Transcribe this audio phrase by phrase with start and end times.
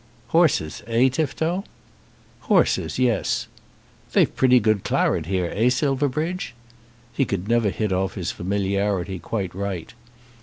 [0.29, 1.63] "Horses; eh, Tifto?"
[2.49, 3.45] "Horses, yes.
[4.13, 6.55] They've pretty good claret, here, eh, Silverbridge?"
[7.13, 9.93] He could never hit off his familiarity quite right.